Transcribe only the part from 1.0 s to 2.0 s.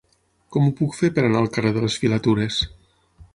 per anar al carrer de les